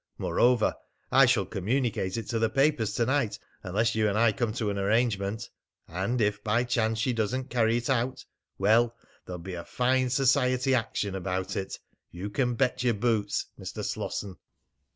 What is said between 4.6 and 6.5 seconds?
an arrangement. And if